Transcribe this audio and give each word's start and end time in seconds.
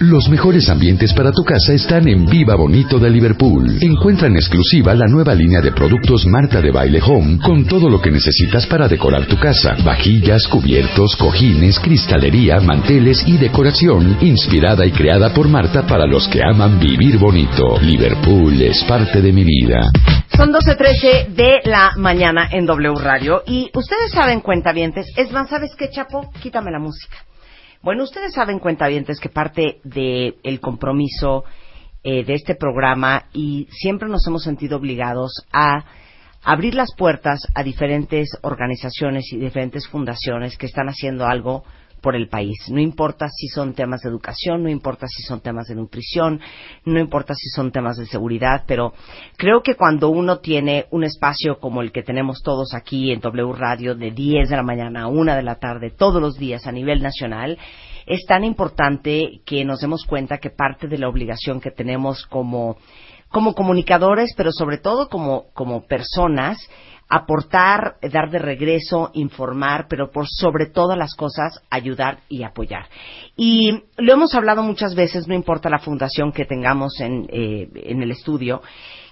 Los 0.00 0.28
mejores 0.28 0.68
ambientes 0.70 1.12
para 1.12 1.30
tu 1.30 1.44
casa 1.44 1.72
están 1.72 2.08
en 2.08 2.26
Viva 2.26 2.56
Bonito 2.56 2.98
de 2.98 3.08
Liverpool. 3.08 3.78
Encuentra 3.80 4.26
en 4.26 4.34
exclusiva 4.34 4.92
la 4.92 5.06
nueva 5.06 5.36
línea 5.36 5.60
de 5.60 5.70
productos 5.70 6.26
Marta 6.26 6.60
de 6.60 6.72
Baile 6.72 7.00
Home 7.00 7.38
con 7.38 7.64
todo 7.64 7.88
lo 7.88 8.00
que 8.00 8.10
necesitas 8.10 8.66
para 8.66 8.88
decorar 8.88 9.26
tu 9.26 9.38
casa. 9.38 9.76
Vajillas, 9.84 10.48
cubiertos, 10.48 11.14
cojines, 11.14 11.78
cristalería, 11.78 12.58
manteles 12.58 13.22
y 13.24 13.36
decoración 13.36 14.18
inspirada 14.20 14.84
y 14.84 14.90
creada 14.90 15.32
por 15.32 15.46
Marta 15.46 15.86
para 15.86 16.08
los 16.08 16.26
que 16.26 16.42
aman 16.42 16.80
vivir 16.80 17.16
bonito. 17.16 17.78
Liverpool 17.80 18.60
es 18.62 18.82
parte 18.82 19.22
de 19.22 19.32
mi 19.32 19.44
vida. 19.44 19.80
Son 20.36 20.52
12.13 20.52 21.28
de 21.28 21.60
la 21.66 21.92
mañana 21.96 22.48
en 22.50 22.66
W 22.66 22.96
Radio 23.00 23.44
y 23.46 23.70
ustedes 23.72 24.10
saben 24.10 24.40
cuentavientes, 24.40 25.06
es 25.16 25.30
más, 25.30 25.48
¿sabes 25.48 25.70
qué, 25.78 25.88
Chapo? 25.88 26.32
Quítame 26.42 26.72
la 26.72 26.80
música. 26.80 27.16
Bueno, 27.84 28.04
ustedes 28.04 28.32
saben, 28.32 28.60
cuentavientes, 28.60 29.20
que 29.20 29.28
parte 29.28 29.82
del 29.84 30.36
el 30.42 30.58
compromiso 30.58 31.44
eh, 32.02 32.24
de 32.24 32.32
este 32.32 32.54
programa 32.54 33.26
y 33.34 33.68
siempre 33.70 34.08
nos 34.08 34.26
hemos 34.26 34.42
sentido 34.42 34.78
obligados 34.78 35.44
a 35.52 35.84
abrir 36.42 36.74
las 36.74 36.94
puertas 36.96 37.40
a 37.54 37.62
diferentes 37.62 38.38
organizaciones 38.40 39.30
y 39.34 39.36
diferentes 39.36 39.86
fundaciones 39.86 40.56
que 40.56 40.64
están 40.64 40.88
haciendo 40.88 41.26
algo 41.26 41.64
por 42.04 42.14
el 42.14 42.28
país. 42.28 42.58
No 42.68 42.82
importa 42.82 43.28
si 43.30 43.48
son 43.48 43.72
temas 43.72 44.02
de 44.02 44.10
educación, 44.10 44.62
no 44.62 44.68
importa 44.68 45.06
si 45.08 45.22
son 45.22 45.40
temas 45.40 45.68
de 45.68 45.74
nutrición, 45.74 46.38
no 46.84 47.00
importa 47.00 47.34
si 47.34 47.48
son 47.48 47.72
temas 47.72 47.96
de 47.96 48.04
seguridad, 48.04 48.64
pero 48.66 48.92
creo 49.38 49.62
que 49.62 49.74
cuando 49.74 50.10
uno 50.10 50.40
tiene 50.40 50.84
un 50.90 51.02
espacio 51.02 51.58
como 51.58 51.80
el 51.80 51.92
que 51.92 52.02
tenemos 52.02 52.42
todos 52.42 52.74
aquí 52.74 53.10
en 53.10 53.20
W 53.20 53.54
Radio 53.54 53.94
de 53.94 54.10
10 54.10 54.50
de 54.50 54.56
la 54.56 54.62
mañana 54.62 55.04
a 55.04 55.06
1 55.06 55.34
de 55.34 55.42
la 55.42 55.54
tarde 55.54 55.92
todos 55.96 56.20
los 56.20 56.36
días 56.36 56.66
a 56.66 56.72
nivel 56.72 57.02
nacional, 57.02 57.56
es 58.04 58.26
tan 58.26 58.44
importante 58.44 59.40
que 59.46 59.64
nos 59.64 59.80
demos 59.80 60.04
cuenta 60.04 60.36
que 60.36 60.50
parte 60.50 60.88
de 60.88 60.98
la 60.98 61.08
obligación 61.08 61.58
que 61.58 61.70
tenemos 61.70 62.26
como, 62.26 62.76
como 63.30 63.54
comunicadores, 63.54 64.34
pero 64.36 64.52
sobre 64.52 64.76
todo 64.76 65.08
como, 65.08 65.46
como 65.54 65.86
personas, 65.86 66.58
aportar, 67.08 67.96
dar 68.02 68.30
de 68.30 68.38
regreso, 68.38 69.10
informar, 69.14 69.86
pero 69.88 70.10
por 70.10 70.26
sobre 70.28 70.66
todas 70.66 70.96
las 70.96 71.14
cosas 71.14 71.60
ayudar 71.70 72.20
y 72.28 72.42
apoyar. 72.42 72.86
Y 73.36 73.82
lo 73.98 74.12
hemos 74.12 74.34
hablado 74.34 74.62
muchas 74.62 74.94
veces, 74.94 75.28
no 75.28 75.34
importa 75.34 75.68
la 75.68 75.78
fundación 75.78 76.32
que 76.32 76.44
tengamos 76.44 77.00
en, 77.00 77.26
eh, 77.30 77.68
en 77.74 78.02
el 78.02 78.10
estudio, 78.10 78.62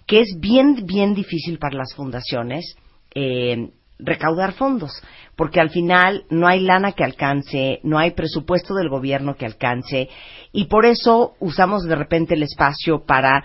que 0.06 0.20
es 0.20 0.36
bien, 0.40 0.84
bien 0.84 1.14
difícil 1.14 1.58
para 1.58 1.76
las 1.76 1.94
fundaciones 1.94 2.76
eh, 3.14 3.70
recaudar 3.98 4.52
fondos, 4.52 4.90
porque 5.36 5.60
al 5.60 5.70
final 5.70 6.24
no 6.28 6.48
hay 6.48 6.60
lana 6.60 6.92
que 6.92 7.04
alcance, 7.04 7.78
no 7.84 7.98
hay 7.98 8.12
presupuesto 8.12 8.74
del 8.74 8.88
gobierno 8.88 9.36
que 9.36 9.46
alcance, 9.46 10.08
y 10.52 10.64
por 10.64 10.86
eso 10.86 11.34
usamos 11.40 11.84
de 11.84 11.94
repente 11.94 12.34
el 12.34 12.42
espacio 12.42 13.04
para 13.04 13.44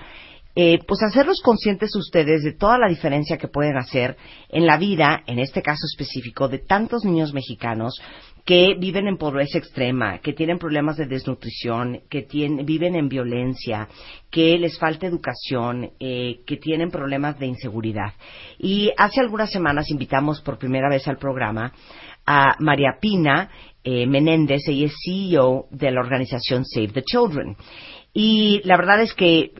eh, 0.59 0.79
pues 0.87 1.03
hacerlos 1.03 1.39
conscientes 1.43 1.95
ustedes 1.95 2.41
de 2.41 2.53
toda 2.53 2.79
la 2.79 2.87
diferencia 2.87 3.37
que 3.37 3.47
pueden 3.47 3.77
hacer 3.77 4.17
en 4.49 4.65
la 4.65 4.79
vida, 4.79 5.21
en 5.27 5.37
este 5.37 5.61
caso 5.61 5.85
específico, 5.85 6.47
de 6.47 6.57
tantos 6.57 7.05
niños 7.05 7.31
mexicanos 7.31 8.01
que 8.43 8.73
viven 8.79 9.07
en 9.07 9.17
pobreza 9.17 9.59
extrema, 9.59 10.17
que 10.17 10.33
tienen 10.33 10.57
problemas 10.57 10.97
de 10.97 11.05
desnutrición, 11.05 11.99
que 12.09 12.25
viven 12.63 12.95
en 12.95 13.07
violencia, 13.07 13.87
que 14.31 14.57
les 14.57 14.79
falta 14.79 15.05
educación, 15.05 15.91
eh, 15.99 16.39
que 16.47 16.57
tienen 16.57 16.89
problemas 16.89 17.37
de 17.37 17.45
inseguridad. 17.45 18.13
Y 18.57 18.89
hace 18.97 19.21
algunas 19.21 19.51
semanas 19.51 19.91
invitamos 19.91 20.41
por 20.41 20.57
primera 20.57 20.89
vez 20.89 21.07
al 21.07 21.19
programa 21.19 21.71
a 22.25 22.55
María 22.59 22.97
Pina 22.99 23.49
eh, 23.83 24.05
Menéndez, 24.05 24.67
ella 24.67 24.87
es 24.87 24.95
CEO 25.05 25.67
de 25.71 25.91
la 25.91 26.01
organización 26.01 26.65
Save 26.65 26.89
the 26.89 27.03
Children. 27.03 27.55
Y 28.19 28.61
la 28.63 28.77
verdad 28.77 28.99
es 28.99 29.13
que 29.13 29.41
eh, 29.41 29.51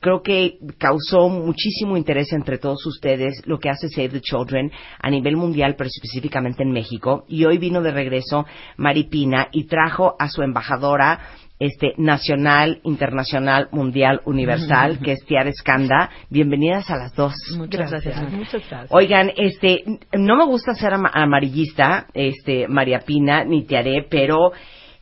creo 0.00 0.22
que 0.22 0.56
causó 0.78 1.28
muchísimo 1.28 1.94
interés 1.94 2.32
entre 2.32 2.56
todos 2.56 2.86
ustedes 2.86 3.42
lo 3.44 3.58
que 3.58 3.68
hace 3.68 3.90
Save 3.90 4.08
the 4.08 4.20
Children 4.22 4.72
a 4.98 5.10
nivel 5.10 5.36
mundial, 5.36 5.74
pero 5.76 5.88
específicamente 5.88 6.62
en 6.62 6.72
México. 6.72 7.26
Y 7.28 7.44
hoy 7.44 7.58
vino 7.58 7.82
de 7.82 7.90
regreso 7.90 8.46
Maripina 8.78 9.48
y 9.52 9.64
trajo 9.64 10.16
a 10.18 10.30
su 10.30 10.40
embajadora 10.40 11.20
este 11.58 11.92
nacional, 11.98 12.80
internacional, 12.84 13.68
mundial, 13.72 14.22
universal, 14.24 15.00
que 15.04 15.12
es 15.12 15.26
Tiara 15.26 15.50
Escanda. 15.50 16.08
Bienvenidas 16.30 16.88
a 16.88 16.96
las 16.96 17.14
dos. 17.14 17.34
Muchas 17.58 17.90
gracias. 17.90 18.32
Muchas 18.32 18.66
gracias. 18.70 18.86
Oigan, 18.90 19.32
este, 19.36 19.84
no 20.14 20.36
me 20.36 20.46
gusta 20.46 20.72
ser 20.72 20.94
amarillista, 20.94 22.06
este, 22.14 22.68
María 22.68 23.00
Pina 23.00 23.44
ni 23.44 23.64
Tiare, 23.64 24.06
pero 24.08 24.52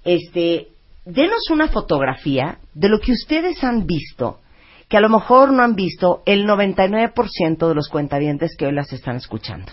este, 0.03 0.71
denos 1.07 1.49
una 1.51 1.69
fotografía 1.69 2.59
de 2.75 2.89
lo 2.89 2.99
que 2.99 3.13
ustedes 3.13 3.63
han 3.65 3.87
visto, 3.87 4.41
que 4.89 4.97
a 4.97 5.01
lo 5.01 5.09
mejor 5.09 5.53
no 5.53 5.63
han 5.63 5.75
visto 5.75 6.23
el 6.27 6.47
99% 6.47 7.69
de 7.69 7.75
los 7.75 7.89
cuentavientes 7.89 8.57
que 8.57 8.67
hoy 8.67 8.73
las 8.73 8.93
están 8.93 9.17
escuchando. 9.17 9.73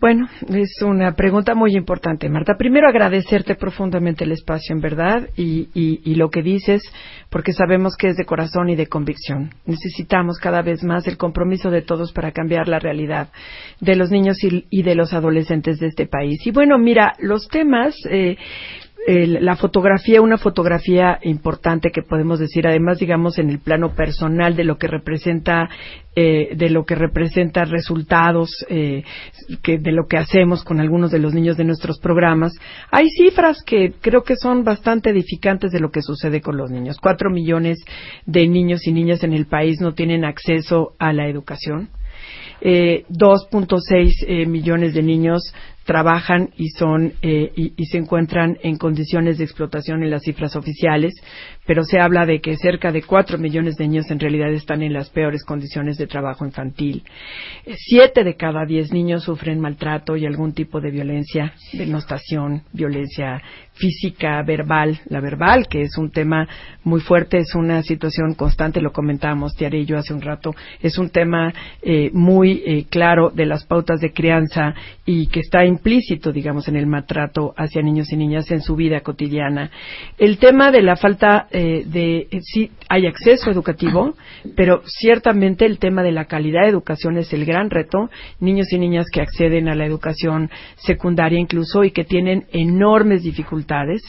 Bueno, 0.00 0.28
es 0.50 0.82
una 0.82 1.14
pregunta 1.14 1.54
muy 1.54 1.74
importante, 1.74 2.28
Marta. 2.28 2.56
Primero, 2.58 2.88
agradecerte 2.88 3.54
profundamente 3.54 4.24
el 4.24 4.32
espacio, 4.32 4.74
en 4.74 4.82
verdad, 4.82 5.30
y, 5.34 5.70
y, 5.72 6.14
lo 6.16 6.28
que 6.28 6.42
dices, 6.42 6.82
porque 7.30 7.54
sabemos 7.54 7.96
que 7.96 8.08
es 8.08 8.16
de 8.16 8.26
corazón 8.26 8.68
y 8.68 8.76
de 8.76 8.86
convicción. 8.86 9.54
Necesitamos 9.64 10.36
cada 10.38 10.60
vez 10.60 10.84
más 10.84 11.06
el 11.06 11.16
compromiso 11.16 11.70
de 11.70 11.80
todos 11.80 12.12
para 12.12 12.32
cambiar 12.32 12.68
la 12.68 12.80
realidad 12.80 13.30
de 13.80 13.96
los 13.96 14.10
niños 14.10 14.36
y, 14.42 14.82
de 14.82 14.94
los 14.94 15.14
adolescentes 15.14 15.78
de 15.78 15.86
este 15.86 16.06
país. 16.06 16.46
Y 16.46 16.50
bueno, 16.50 16.76
mira, 16.76 17.14
los 17.20 17.48
temas, 17.48 17.94
eh, 18.10 18.36
la 19.06 19.56
fotografía, 19.56 20.22
una 20.22 20.38
fotografía 20.38 21.18
importante 21.22 21.90
que 21.90 22.02
podemos 22.02 22.38
decir, 22.38 22.66
además, 22.66 22.98
digamos, 22.98 23.38
en 23.38 23.50
el 23.50 23.58
plano 23.58 23.94
personal 23.94 24.56
de 24.56 24.64
lo 24.64 24.78
que 24.78 24.86
representa, 24.86 25.68
eh, 26.16 26.54
de 26.56 26.70
lo 26.70 26.86
que 26.86 26.94
representa 26.94 27.66
resultados, 27.66 28.64
eh, 28.70 29.02
que, 29.62 29.78
de 29.78 29.92
lo 29.92 30.06
que 30.06 30.16
hacemos 30.16 30.64
con 30.64 30.80
algunos 30.80 31.10
de 31.10 31.18
los 31.18 31.34
niños 31.34 31.58
de 31.58 31.64
nuestros 31.64 31.98
programas. 31.98 32.54
Hay 32.90 33.10
cifras 33.10 33.62
que 33.62 33.92
creo 34.00 34.22
que 34.22 34.36
son 34.36 34.64
bastante 34.64 35.10
edificantes 35.10 35.70
de 35.70 35.80
lo 35.80 35.90
que 35.90 36.00
sucede 36.00 36.40
con 36.40 36.56
los 36.56 36.70
niños. 36.70 36.96
Cuatro 36.98 37.30
millones 37.30 37.84
de 38.24 38.48
niños 38.48 38.86
y 38.86 38.92
niñas 38.92 39.22
en 39.22 39.34
el 39.34 39.46
país 39.46 39.80
no 39.80 39.92
tienen 39.92 40.24
acceso 40.24 40.94
a 40.98 41.12
la 41.12 41.28
educación. 41.28 41.90
Eh, 42.66 43.04
2.6 43.10 44.24
eh, 44.26 44.46
millones 44.46 44.94
de 44.94 45.02
niños 45.02 45.52
trabajan 45.84 46.48
y 46.56 46.70
son 46.70 47.12
eh, 47.20 47.52
y, 47.54 47.84
se 47.84 47.98
encuentran 47.98 48.56
en 48.62 48.76
condiciones 48.76 49.36
de 49.36 49.44
explotación 49.44 50.02
en 50.02 50.10
las 50.10 50.22
cifras 50.22 50.56
oficiales, 50.56 51.14
pero 51.66 51.84
se 51.84 52.00
habla 52.00 52.24
de 52.24 52.40
que 52.40 52.56
cerca 52.56 52.90
de 52.90 53.02
cuatro 53.02 53.36
millones 53.36 53.76
de 53.76 53.86
niños 53.86 54.10
en 54.10 54.18
realidad 54.18 54.50
están 54.52 54.82
en 54.82 54.94
las 54.94 55.10
peores 55.10 55.44
condiciones 55.44 55.98
de 55.98 56.06
trabajo 56.06 56.46
infantil. 56.46 57.04
siete 57.76 58.24
de 58.24 58.34
cada 58.34 58.64
diez 58.64 58.92
niños 58.92 59.24
sufren 59.24 59.60
maltrato 59.60 60.16
y 60.16 60.24
algún 60.24 60.54
tipo 60.54 60.80
de 60.80 60.90
violencia, 60.90 61.52
denostación, 61.74 62.62
violencia 62.72 63.42
física, 63.74 64.42
verbal, 64.42 65.00
la 65.06 65.20
verbal, 65.20 65.66
que 65.68 65.82
es 65.82 65.98
un 65.98 66.10
tema 66.10 66.48
muy 66.84 67.00
fuerte, 67.00 67.38
es 67.38 67.54
una 67.54 67.82
situación 67.82 68.34
constante, 68.34 68.80
lo 68.80 68.92
comentábamos 68.92 69.54
Tiare 69.56 69.80
y 69.80 69.84
yo 69.84 69.98
hace 69.98 70.14
un 70.14 70.22
rato, 70.22 70.54
es 70.80 70.96
un 70.96 71.10
tema 71.10 71.52
eh, 71.82 72.10
muy 72.12 72.53
eh, 72.64 72.86
claro 72.88 73.30
de 73.30 73.46
las 73.46 73.64
pautas 73.64 74.00
de 74.00 74.12
crianza 74.12 74.74
y 75.06 75.26
que 75.28 75.40
está 75.40 75.64
implícito, 75.64 76.32
digamos, 76.32 76.68
en 76.68 76.76
el 76.76 76.86
maltrato 76.86 77.54
hacia 77.56 77.82
niños 77.82 78.12
y 78.12 78.16
niñas 78.16 78.50
en 78.50 78.60
su 78.60 78.76
vida 78.76 79.00
cotidiana. 79.00 79.70
El 80.18 80.38
tema 80.38 80.70
de 80.70 80.82
la 80.82 80.96
falta 80.96 81.46
eh, 81.50 81.84
de, 81.86 82.28
eh, 82.30 82.40
sí, 82.40 82.70
hay 82.88 83.06
acceso 83.06 83.50
educativo, 83.50 84.14
pero 84.56 84.82
ciertamente 84.86 85.66
el 85.66 85.78
tema 85.78 86.02
de 86.02 86.12
la 86.12 86.26
calidad 86.26 86.62
de 86.62 86.70
educación 86.70 87.16
es 87.18 87.32
el 87.32 87.44
gran 87.44 87.70
reto. 87.70 88.10
Niños 88.40 88.72
y 88.72 88.78
niñas 88.78 89.06
que 89.12 89.20
acceden 89.20 89.68
a 89.68 89.74
la 89.74 89.86
educación 89.86 90.50
secundaria 90.76 91.38
incluso 91.38 91.84
y 91.84 91.90
que 91.90 92.04
tienen 92.04 92.46
enormes 92.52 93.22
dificultades, 93.22 94.02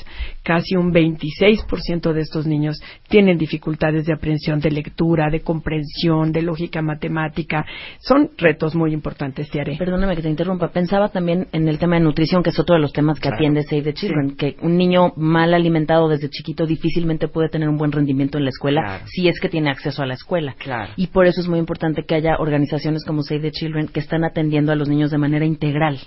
casi 0.44 0.76
un 0.76 0.94
26% 0.94 2.14
de 2.14 2.22
estos 2.22 2.46
niños 2.46 2.82
tienen 3.08 3.38
dificultades 3.38 4.06
de 4.06 4.14
aprehensión 4.14 4.60
de 4.60 4.72
lectura, 4.72 5.30
de 5.30 5.42
comprensión, 5.42 6.32
de 6.32 6.42
lógica 6.42 6.82
matemática. 6.82 7.66
Son 8.00 8.30
retos 8.38 8.76
muy 8.76 8.94
importantes, 8.94 9.50
Tiare. 9.50 9.76
Perdóname 9.78 10.16
que 10.16 10.22
te 10.22 10.30
interrumpa. 10.30 10.70
Pensaba 10.70 11.10
también 11.10 11.48
en 11.52 11.68
el 11.68 11.80
tema 11.80 11.96
de 11.96 12.02
nutrición, 12.02 12.44
que 12.44 12.50
es 12.50 12.60
otro 12.60 12.76
de 12.76 12.82
los 12.82 12.94
temas 12.94 13.20
que 13.20 13.30
atiende 13.30 13.64
Save 13.64 13.84
the 13.84 13.94
Children, 13.94 14.36
que 14.36 14.58
un 14.62 14.78
niño 14.78 15.14
mal 15.16 15.54
alimentado 15.54 16.08
desde 16.08 16.30
chiquito 16.30 16.66
difícilmente 16.66 17.28
puede 17.28 17.50
tener 17.50 17.70
un 17.70 17.78
buen 17.78 17.92
rendimiento 17.92 18.38
en 18.38 18.46
la 18.46 18.50
escuela 18.50 19.02
si 19.06 19.28
es 19.28 19.40
que 19.40 19.50
tiene 19.50 19.70
acceso 19.70 20.04
a 20.04 20.06
la 20.06 20.14
escuela. 20.14 20.56
Y 20.96 21.08
por 21.08 21.26
eso 21.28 21.42
es 21.42 21.48
muy 21.48 21.60
importante 21.60 22.04
que 22.06 22.16
haya 22.16 22.38
organizaciones 22.38 23.04
como 23.06 23.24
Save 23.24 23.42
the 23.42 23.52
Children 23.52 23.88
que 23.88 24.00
están 24.00 24.24
atendiendo 24.24 24.72
a 24.72 24.76
los 24.76 24.90
niños 24.90 25.12
de 25.12 25.18
manera 25.18 25.46
integral 25.46 26.00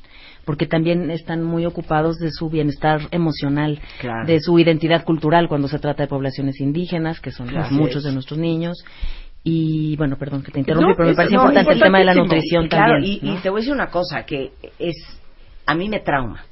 porque 0.49 0.67
también 0.67 1.11
están 1.11 1.43
muy 1.45 1.67
ocupados 1.67 2.17
de 2.17 2.31
su 2.31 2.49
bienestar 2.49 3.03
emocional, 3.11 3.79
de 4.27 4.41
su 4.41 4.59
identidad 4.59 5.05
cultural 5.05 5.47
cuando 5.47 5.69
se 5.69 5.79
trata 5.79 6.05
de 6.05 6.09
poblaciones 6.09 6.59
indígenas, 6.59 7.21
que 7.21 7.33
son 7.33 7.51
muchos 7.73 8.03
de 8.05 8.13
nuestros 8.13 8.39
niños. 8.39 8.83
Y 9.45 9.97
bueno, 9.97 10.17
perdón 10.17 10.43
que 10.43 10.53
te 10.53 10.61
interrumpí, 10.61 10.95
pero 10.97 11.09
me 11.09 11.15
parece 11.15 11.35
importante 11.35 11.73
el 11.73 11.81
tema 11.81 11.99
de 11.99 12.05
la 12.05 12.15
nutrición 12.15 12.69
también. 12.69 13.05
Y, 13.05 13.21
y 13.23 13.37
te 13.37 13.51
voy 13.51 13.59
a 13.59 13.61
decir 13.61 13.73
una 13.73 13.89
cosa 13.89 14.25
que 14.25 14.53
es 14.79 14.97
a 15.69 15.75
mí 15.75 15.89
me 15.89 16.01
trauma, 16.01 16.45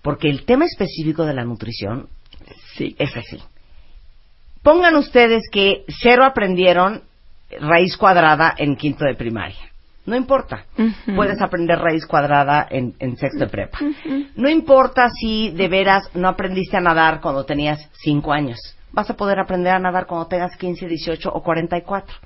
porque 0.00 0.30
el 0.30 0.44
tema 0.44 0.64
específico 0.64 1.24
de 1.26 1.34
la 1.34 1.44
nutrición 1.44 2.08
sí. 2.76 2.94
es 2.98 3.16
así. 3.16 3.42
Pongan 4.62 4.94
ustedes 4.94 5.42
que 5.50 5.84
cero 5.88 6.24
aprendieron 6.24 7.02
raíz 7.60 7.96
cuadrada 7.96 8.54
en 8.56 8.76
quinto 8.76 9.04
de 9.04 9.16
primaria. 9.16 9.70
No 10.06 10.16
importa. 10.16 10.64
Puedes 11.14 11.40
aprender 11.40 11.78
raíz 11.78 12.06
cuadrada 12.06 12.66
en, 12.70 12.94
sexto 13.16 13.40
de 13.40 13.48
prepa. 13.48 13.78
No 14.34 14.48
importa 14.48 15.08
si 15.10 15.50
de 15.50 15.68
veras 15.68 16.08
no 16.14 16.28
aprendiste 16.28 16.76
a 16.76 16.80
nadar 16.80 17.20
cuando 17.20 17.44
tenías 17.44 17.90
cinco 17.92 18.32
años. 18.32 18.58
Vas 18.92 19.10
a 19.10 19.14
poder 19.14 19.38
aprender 19.38 19.72
a 19.72 19.78
nadar 19.78 20.06
cuando 20.06 20.26
tengas 20.26 20.56
15, 20.56 20.86
18 20.86 21.30
o 21.32 21.42
44. 21.42 22.16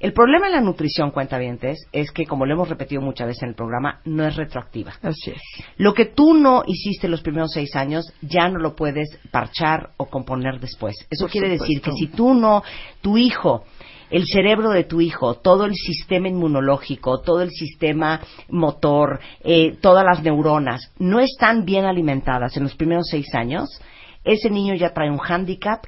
El 0.00 0.12
problema 0.12 0.46
en 0.46 0.52
la 0.52 0.60
nutrición, 0.60 1.10
cuentavientes, 1.10 1.88
es 1.90 2.12
que, 2.12 2.24
como 2.24 2.46
lo 2.46 2.54
hemos 2.54 2.68
repetido 2.68 3.02
muchas 3.02 3.26
veces 3.26 3.42
en 3.42 3.48
el 3.50 3.54
programa, 3.56 4.00
no 4.04 4.24
es 4.24 4.36
retroactiva. 4.36 4.92
Así 5.02 5.32
es. 5.32 5.42
Lo 5.76 5.92
que 5.92 6.04
tú 6.04 6.34
no 6.34 6.62
hiciste 6.64 7.08
los 7.08 7.20
primeros 7.20 7.50
seis 7.52 7.74
años, 7.74 8.12
ya 8.22 8.48
no 8.48 8.60
lo 8.60 8.76
puedes 8.76 9.08
parchar 9.32 9.90
o 9.96 10.06
componer 10.06 10.60
después. 10.60 10.94
Eso 11.10 11.26
quiere 11.26 11.48
decir 11.48 11.80
que 11.80 11.90
si 11.92 12.06
tú 12.06 12.32
no, 12.32 12.62
tu 13.00 13.18
hijo, 13.18 13.64
el 14.10 14.24
cerebro 14.26 14.70
de 14.70 14.84
tu 14.84 15.00
hijo, 15.00 15.34
todo 15.34 15.64
el 15.64 15.74
sistema 15.74 16.28
inmunológico, 16.28 17.20
todo 17.20 17.42
el 17.42 17.50
sistema 17.50 18.20
motor, 18.48 19.18
eh, 19.42 19.78
todas 19.80 20.04
las 20.04 20.22
neuronas, 20.22 20.92
no 21.00 21.18
están 21.18 21.64
bien 21.64 21.86
alimentadas 21.86 22.56
en 22.56 22.62
los 22.62 22.76
primeros 22.76 23.08
seis 23.10 23.34
años, 23.34 23.68
ese 24.24 24.48
niño 24.48 24.74
ya 24.74 24.94
trae 24.94 25.10
un 25.10 25.18
hándicap 25.18 25.84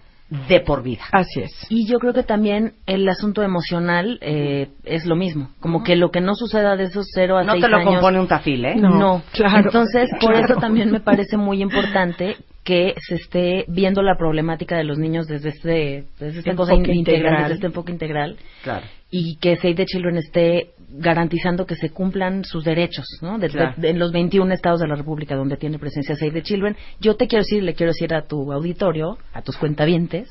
de 0.49 0.61
por 0.61 0.83
vida. 0.83 1.03
Así 1.13 1.41
es. 1.41 1.67
Y 1.69 1.87
yo 1.87 1.99
creo 1.99 2.13
que 2.13 2.23
también 2.23 2.75
el 2.87 3.09
asunto 3.09 3.43
emocional 3.43 4.19
eh, 4.21 4.69
es 4.85 5.05
lo 5.05 5.17
mismo. 5.17 5.51
Como 5.61 5.83
que 5.83 5.97
lo 5.97 6.11
que 6.11 6.21
no 6.21 6.35
suceda 6.35 6.77
de 6.77 6.85
esos 6.85 7.09
cero 7.13 7.37
a 7.37 7.43
no 7.43 7.53
seis 7.53 7.65
años... 7.65 7.73
No 7.73 7.79
te 7.79 7.85
lo 7.85 7.91
compone 7.93 8.21
un 8.21 8.29
tafil, 8.29 8.65
¿eh? 8.65 8.77
No, 8.77 9.23
claro. 9.33 9.59
Entonces, 9.67 10.09
por 10.21 10.35
eso 10.35 10.55
también 10.57 10.91
me 10.91 11.01
parece 11.01 11.37
muy 11.37 11.61
importante 11.61 12.37
que 12.63 12.95
se 12.99 13.17
esté 13.17 13.65
viendo 13.69 14.03
la 14.03 14.17
problemática 14.17 14.77
de 14.77 14.85
los 14.85 14.99
niños 14.99 15.27
desde 15.27 15.49
este, 15.49 16.05
desde 16.19 16.41
esta 16.41 16.55
cosa 16.55 16.75
integral, 16.75 17.43
desde 17.43 17.55
este 17.55 17.67
enfoque 17.67 17.91
integral. 17.91 18.37
Claro. 18.63 18.87
Y 19.11 19.37
que 19.37 19.57
Save 19.57 19.75
the 19.75 19.87
Children 19.87 20.19
esté 20.19 20.71
garantizando 20.89 21.67
que 21.67 21.77
se 21.77 21.91
cumplan 21.91 22.45
sus 22.45 22.65
derechos, 22.65 23.07
¿no? 23.23 23.39
en 23.41 23.99
los 23.99 24.13
21 24.13 24.53
estados 24.53 24.81
de 24.81 24.89
la 24.89 24.97
República 24.97 25.37
donde 25.37 25.57
tiene 25.57 25.79
presencia 25.79 26.17
Save 26.17 26.33
the 26.33 26.43
Children. 26.43 26.77
Yo 27.01 27.17
te 27.17 27.27
quiero 27.27 27.43
decir, 27.43 27.63
le 27.63 27.75
quiero 27.75 27.93
decir 27.93 28.15
a 28.15 28.27
tu 28.27 28.53
auditorio, 28.53 29.19
a 29.33 29.43
tus 29.43 29.57
cuentavientes, 29.57 30.29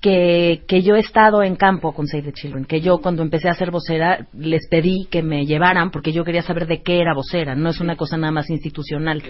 que, 0.00 0.62
que 0.66 0.82
yo 0.82 0.96
he 0.96 1.00
estado 1.00 1.42
en 1.42 1.56
campo 1.56 1.92
con 1.92 2.06
Save 2.06 2.22
the 2.22 2.32
Children, 2.32 2.64
que 2.64 2.80
yo 2.80 2.98
cuando 2.98 3.22
empecé 3.22 3.50
a 3.50 3.54
ser 3.54 3.70
vocera 3.70 4.26
les 4.32 4.66
pedí 4.68 5.06
que 5.10 5.22
me 5.22 5.44
llevaran 5.44 5.90
porque 5.90 6.12
yo 6.12 6.24
quería 6.24 6.42
saber 6.42 6.66
de 6.66 6.82
qué 6.82 7.00
era 7.00 7.14
vocera, 7.14 7.54
no 7.54 7.68
es 7.68 7.80
una 7.80 7.96
cosa 7.96 8.16
nada 8.16 8.32
más 8.32 8.48
institucional. 8.48 9.22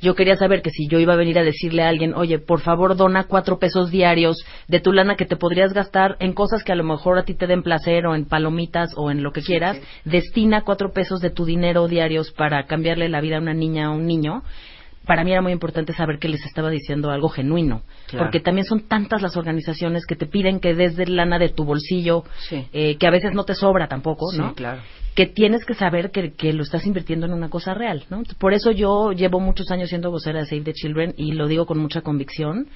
Yo 0.00 0.14
quería 0.14 0.36
saber 0.36 0.62
que 0.62 0.70
si 0.70 0.88
yo 0.88 0.98
iba 0.98 1.12
a 1.12 1.16
venir 1.16 1.38
a 1.38 1.42
decirle 1.42 1.82
a 1.82 1.88
alguien, 1.88 2.14
oye, 2.14 2.38
por 2.38 2.60
favor 2.60 2.96
dona 2.96 3.24
cuatro 3.24 3.58
pesos 3.58 3.90
diarios 3.90 4.42
de 4.66 4.80
tu 4.80 4.92
lana 4.92 5.16
que 5.16 5.26
te 5.26 5.36
podrías 5.36 5.74
gastar 5.74 6.16
en 6.20 6.32
cosas 6.32 6.64
que 6.64 6.72
a 6.72 6.76
lo 6.76 6.84
mejor 6.84 7.18
a 7.18 7.24
ti 7.24 7.34
te 7.34 7.46
den 7.46 7.62
placer 7.62 8.06
o 8.06 8.14
en 8.14 8.24
palomitas 8.24 8.92
o 8.96 9.10
en 9.10 9.22
lo 9.22 9.32
que 9.32 9.42
quieras, 9.42 9.78
destina 10.04 10.62
cuatro 10.62 10.92
pesos 10.92 11.20
de 11.20 11.30
tu 11.30 11.44
dinero 11.44 11.86
diarios 11.86 12.32
para 12.32 12.64
cambiarle 12.64 13.10
la 13.10 13.20
vida 13.20 13.36
a 13.36 13.40
una 13.40 13.54
niña 13.54 13.90
o 13.90 13.96
un 13.96 14.06
niño 14.06 14.42
para 15.06 15.24
mí 15.24 15.32
era 15.32 15.42
muy 15.42 15.52
importante 15.52 15.92
saber 15.92 16.18
que 16.18 16.28
les 16.28 16.44
estaba 16.44 16.70
diciendo 16.70 17.10
algo 17.10 17.28
genuino, 17.28 17.82
porque 18.16 18.40
también 18.40 18.66
son 18.66 18.88
tantas 18.88 19.22
las 19.22 19.36
organizaciones 19.36 20.06
que 20.06 20.16
te 20.16 20.26
piden 20.26 20.60
que 20.60 20.74
desde 20.74 21.06
lana 21.06 21.38
de 21.38 21.50
tu 21.50 21.64
bolsillo, 21.64 22.24
eh, 22.50 22.96
que 22.96 23.06
a 23.06 23.10
veces 23.10 23.32
no 23.34 23.44
te 23.44 23.54
sobra 23.54 23.88
tampoco, 23.88 24.32
¿no? 24.32 24.54
Claro. 24.54 24.80
Que 25.14 25.26
tienes 25.26 25.64
que 25.64 25.74
saber 25.74 26.10
que, 26.10 26.32
que, 26.32 26.52
lo 26.52 26.64
estás 26.64 26.86
invirtiendo 26.86 27.26
en 27.26 27.32
una 27.32 27.48
cosa 27.48 27.72
real, 27.72 28.04
¿no? 28.10 28.22
Por 28.38 28.52
eso 28.52 28.72
yo 28.72 29.12
llevo 29.12 29.38
muchos 29.38 29.70
años 29.70 29.88
siendo 29.88 30.10
vocera 30.10 30.40
de 30.40 30.46
Save 30.46 30.62
the 30.62 30.72
Children 30.72 31.14
y 31.16 31.32
lo 31.32 31.46
digo 31.46 31.66
con 31.66 31.78
mucha 31.78 32.00
convicción 32.00 32.66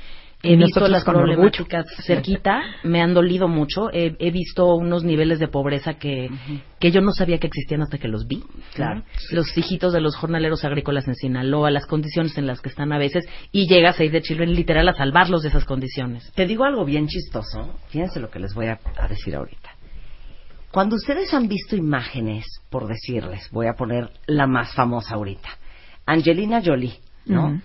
he 0.43 0.57
visto 0.57 0.87
las 0.87 1.05
problemáticas 1.05 1.87
cerquita, 2.07 2.63
me 2.85 3.03
han 3.03 3.13
dolido 3.13 3.49
mucho, 3.49 3.89
he, 3.93 4.31
visto 4.31 4.75
unos 4.75 5.03
niveles 5.03 5.39
de 5.41 5.49
pobreza 5.49 5.95
que, 5.95 6.31
que 6.79 6.91
yo 6.91 7.01
no 7.01 7.13
sabía 7.13 7.39
que 7.39 7.49
existían 7.49 7.83
hasta 7.83 7.99
que 7.99 8.09
los 8.09 8.27
vi. 8.27 8.45
Claro. 8.75 9.03
Los 9.33 9.57
hijitos 9.57 9.93
de 9.93 10.01
los 10.01 10.17
jornaleros 10.17 10.65
agrícolas 10.65 11.09
en 11.09 11.15
Sinaloa, 11.15 11.71
las 11.71 11.87
condiciones 11.87 12.39
en 12.39 12.47
las 12.47 12.61
que 12.61 12.69
están 12.69 12.93
a 12.93 12.99
veces, 12.99 13.25
y 13.51 13.67
llega 13.67 13.93
Save 13.93 14.11
de 14.11 14.23
Children 14.23 14.55
literal 14.55 14.89
a 14.89 14.93
salvarlos 14.93 15.43
de 15.43 15.49
esas 15.49 15.65
condiciones. 15.65 16.31
Te 16.35 16.47
digo 16.47 16.65
algo 16.65 16.85
bien 16.85 17.09
chistoso, 17.09 17.75
fíjense 17.89 18.21
lo 18.21 18.31
que 18.31 18.39
les 18.39 18.55
voy 18.55 18.67
a, 18.67 18.79
a 18.97 19.09
decir 19.09 19.35
ahorita. 19.35 19.71
Cuando 20.71 20.97
ustedes 20.97 21.33
han 21.35 21.49
visto 21.49 21.75
imágenes, 21.75 22.45
por 22.71 22.87
decirles, 22.87 23.49
voy 23.51 23.67
a 23.67 23.73
poner 23.73 24.11
la 24.27 24.47
más 24.47 24.75
famosa 24.75 25.15
ahorita, 25.15 25.49
Angelina 26.07 26.63
Jolie, 26.65 27.01
¿no? 27.27 27.61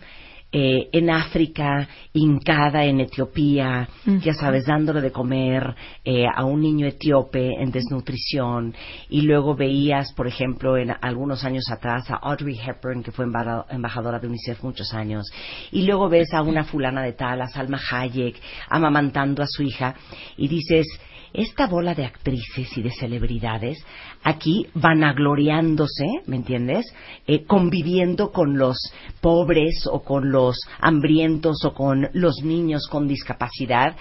Eh, 0.56 0.88
en 0.92 1.10
África, 1.10 1.88
hincada 2.14 2.86
en 2.86 3.00
Etiopía, 3.00 3.90
ya 4.06 4.34
sabes, 4.36 4.68
dándole 4.68 5.02
de 5.02 5.12
comer 5.12 5.76
eh, 6.06 6.26
a 6.32 6.46
un 6.46 6.62
niño 6.62 6.86
etíope 6.86 7.60
en 7.60 7.72
desnutrición, 7.72 8.76
y 9.10 9.22
luego 9.22 9.56
veías, 9.56 10.14
por 10.14 10.28
ejemplo, 10.28 10.78
en 10.78 10.94
algunos 11.02 11.44
años 11.44 11.66
atrás 11.72 12.12
a 12.12 12.18
Audrey 12.18 12.60
Hepburn, 12.64 13.02
que 13.02 13.12
fue 13.12 13.26
embajadora 13.26 14.20
de 14.20 14.28
UNICEF 14.28 14.62
muchos 14.64 14.94
años, 14.94 15.26
y 15.72 15.88
luego 15.88 16.08
ves 16.08 16.32
a 16.36 16.44
una 16.44 16.64
fulana 16.64 17.02
de 17.02 17.14
tal, 17.14 17.42
a 17.42 17.48
Salma 17.48 17.80
Hayek, 17.90 18.40
amamantando 18.70 19.42
a 19.42 19.48
su 19.48 19.64
hija, 19.64 19.96
y 20.38 20.48
dices, 20.48 20.86
esta 21.34 21.68
bola 21.68 21.96
de 21.96 22.06
actrices 22.06 22.78
y 22.78 22.82
de 22.82 22.92
celebridades 22.92 23.84
aquí 24.24 24.68
vanagloriándose, 24.76 26.06
¿me 26.28 26.38
entiendes? 26.38 26.86
Eh, 27.28 27.44
conviviendo 27.46 28.32
con 28.32 28.58
los 28.58 28.78
pobres 29.20 29.88
o 29.92 30.04
con 30.04 30.32
los 30.32 30.58
hambrientos 30.80 31.66
o 31.66 31.74
con 31.74 32.10
los 32.14 32.44
niños 32.44 32.88
con 32.90 33.08
discapacidad 33.08 33.96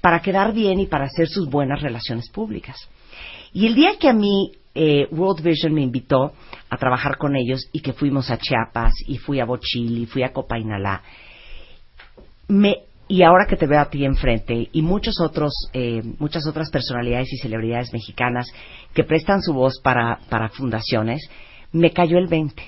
para 0.00 0.20
quedar 0.20 0.52
bien 0.52 0.80
y 0.80 0.86
para 0.86 1.06
hacer 1.06 1.28
sus 1.28 1.50
buenas 1.50 1.82
relaciones 1.82 2.30
públicas. 2.30 2.76
Y 3.52 3.66
el 3.66 3.74
día 3.74 3.98
que 3.98 4.08
a 4.08 4.12
mí 4.12 4.52
eh, 4.74 5.08
World 5.10 5.42
Vision 5.42 5.74
me 5.74 5.82
invitó 5.82 6.32
a 6.70 6.76
trabajar 6.76 7.16
con 7.18 7.34
ellos 7.34 7.68
y 7.72 7.80
que 7.80 7.92
fuimos 7.92 8.30
a 8.30 8.38
Chiapas 8.38 8.92
y 9.06 9.16
fui 9.18 9.40
a 9.40 9.44
Bochil 9.44 9.98
y 9.98 10.06
fui 10.06 10.22
a 10.22 10.32
Copainalá, 10.32 11.02
me 12.46 12.87
y 13.08 13.22
ahora 13.22 13.46
que 13.46 13.56
te 13.56 13.66
veo 13.66 13.80
a 13.80 13.88
ti 13.88 14.04
enfrente 14.04 14.68
y 14.70 14.82
muchos 14.82 15.20
otros, 15.20 15.52
eh, 15.72 16.02
muchas 16.18 16.46
otras 16.46 16.70
personalidades 16.70 17.32
y 17.32 17.38
celebridades 17.38 17.92
mexicanas 17.92 18.46
que 18.94 19.04
prestan 19.04 19.40
su 19.42 19.54
voz 19.54 19.80
para, 19.82 20.20
para 20.28 20.50
fundaciones, 20.50 21.28
me 21.72 21.92
cayó 21.92 22.18
el 22.18 22.28
20 22.28 22.62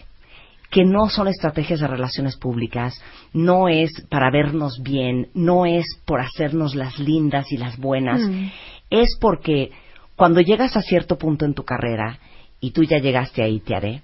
que 0.70 0.85
no 0.85 1.09
son 1.09 1.26
estrategias 1.26 1.80
de 1.80 1.88
relaciones 1.88 2.37
públicas, 2.37 2.94
no 3.32 3.68
es 3.68 3.90
para 4.09 4.30
vernos 4.30 4.80
bien, 4.85 5.28
no 5.35 5.66
es 5.66 5.85
por 6.06 6.20
hacernos 6.20 6.76
las 6.76 7.00
lindas 7.00 7.50
y 7.50 7.56
las 7.56 7.76
buenas, 7.76 8.20
mm. 8.20 8.47
es 8.88 9.16
porque 9.20 9.73
cuando 10.14 10.40
llegas 10.40 10.76
a 10.76 10.82
cierto 10.82 11.18
punto 11.18 11.44
en 11.44 11.54
tu 11.54 11.64
carrera, 11.64 12.20
y 12.61 12.70
tú 12.70 12.85
ya 12.85 12.99
llegaste 12.99 13.42
ahí, 13.42 13.59
te 13.61 13.75
haré, 13.75 14.02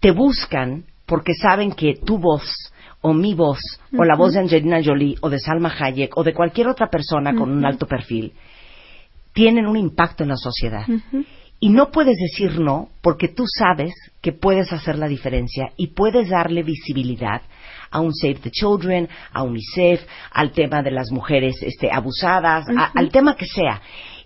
te 0.00 0.10
buscan 0.10 0.84
porque 1.06 1.34
saben 1.34 1.72
que 1.72 1.94
tu 1.94 2.18
voz 2.18 2.71
o 3.02 3.12
mi 3.12 3.34
voz, 3.34 3.60
o 3.96 4.04
la 4.04 4.16
voz 4.16 4.32
de 4.32 4.40
Angelina 4.40 4.80
Jolie, 4.82 5.16
o 5.20 5.28
de 5.28 5.38
Salma 5.38 5.74
Hayek, 5.78 6.16
o 6.16 6.24
de 6.24 6.32
cualquier 6.32 6.68
otra 6.68 6.88
persona 6.88 7.34
con 7.34 7.50
un 7.50 7.64
alto 7.64 7.86
perfil, 7.86 8.32
tienen 9.32 9.66
un 9.66 9.76
impacto 9.76 10.22
en 10.22 10.30
la 10.30 10.36
sociedad. 10.36 10.86
Y 11.58 11.68
no 11.68 11.90
puedes 11.90 12.16
decir 12.16 12.58
no 12.58 12.88
porque 13.02 13.28
tú 13.28 13.44
sabes 13.46 13.92
que 14.20 14.32
puedes 14.32 14.72
hacer 14.72 14.98
la 14.98 15.06
diferencia 15.06 15.72
y 15.76 15.88
puedes 15.88 16.28
darle 16.28 16.62
visibilidad 16.62 17.42
a 17.90 18.00
un 18.00 18.12
Save 18.12 18.40
the 18.42 18.50
Children, 18.50 19.08
a 19.32 19.42
UNICEF, 19.42 20.04
al 20.32 20.50
tema 20.52 20.82
de 20.82 20.90
las 20.90 21.12
mujeres 21.12 21.56
este, 21.62 21.90
abusadas, 21.92 22.66
al 22.94 23.10
tema 23.10 23.36
que 23.36 23.46
sea. 23.46 23.80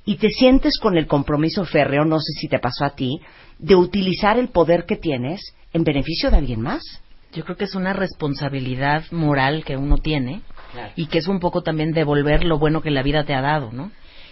Y 0.05 0.17
te 0.17 0.31
sientes 0.31 0.79
con 0.79 0.97
el 0.97 1.07
compromiso 1.07 1.65
férreo, 1.65 2.05
no 2.05 2.21
sé 2.21 2.33
si 2.41 2.49
te 2.49 2.59
pasó 2.59 2.85
a 2.85 2.95
ti, 2.95 3.21
de 3.59 3.75
utilizar 3.75 4.39
el 4.39 4.49
poder 4.49 4.85
que 4.87 4.97
tienes 4.97 5.41
en 5.73 5.85
beneficio 5.85 6.31
de 6.31 6.39
alguien 6.39 6.61
más. 6.61 6.83
Yo 7.33 7.45
creo 7.45 7.57
que 7.57 7.65
es 7.65 7.75
una 7.75 7.93
responsabilidad 7.93 9.05
moral 9.11 9.65
que 9.65 9.77
uno 9.77 9.99
tiene 9.99 10.43
y 10.95 11.07
que 11.07 11.19
es 11.19 11.29
un 11.29 11.41
poco 11.41 11.63
también 11.63 11.93
devolver 11.93 12.45
lo 12.45 12.59
bueno 12.59 12.81
que 12.81 12.91
la 12.91 13.03
vida 13.03 13.25
te 13.25 13.35
ha 13.35 13.41
dado, 13.41 13.73
¿no? 13.73 13.91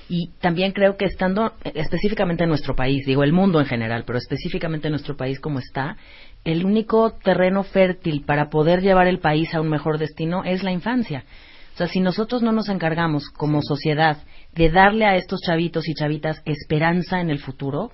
Y 0.09 0.31
también 0.41 0.73
creo 0.73 0.97
que 0.97 1.07
estando 1.07 1.53
específicamente 1.63 2.45
en 2.45 2.51
nuestro 2.51 2.75
país, 2.75 3.07
digo 3.07 3.25
el 3.25 3.33
mundo 3.33 3.61
en 3.61 3.67
general, 3.67 4.05
pero 4.07 4.19
específicamente 4.19 4.89
en 4.89 4.93
nuestro 4.93 5.17
país 5.17 5.41
como 5.41 5.59
está, 5.59 5.97
el 6.45 6.65
único 6.65 7.13
terreno 7.23 7.63
fértil 7.63 8.23
para 8.23 8.51
poder 8.51 8.83
llevar 8.83 9.07
el 9.07 9.19
país 9.19 9.55
a 9.55 9.61
un 9.61 9.71
mejor 9.71 9.99
destino 9.99 10.45
es 10.45 10.63
la 10.63 10.73
infancia. 10.73 11.25
O 11.75 11.77
sea, 11.77 11.89
si 11.89 12.01
nosotros 12.01 12.43
no 12.43 12.53
nos 12.53 12.69
encargamos 12.69 13.31
como 13.31 13.61
sociedad 13.63 14.19
de 14.53 14.71
darle 14.71 15.07
a 15.07 15.17
estos 15.17 15.41
chavitos 15.41 15.89
y 15.89 15.95
chavitas 15.95 16.41
esperanza 16.45 17.21
en 17.21 17.31
el 17.31 17.41
futuro, 17.41 17.91